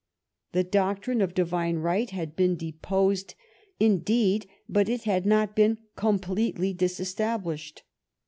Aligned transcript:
The 0.53 0.63
doctrine 0.63 1.21
of 1.21 1.35
divine 1.35 1.77
right 1.77 2.09
had 2.09 2.35
been 2.35 2.55
deposed, 2.55 3.35
indeed, 3.79 4.47
but 4.67 4.89
it 4.89 5.03
had 5.03 5.27
not 5.27 5.55
been 5.55 5.77
completely 5.95 6.73
disestablished. 6.73 7.83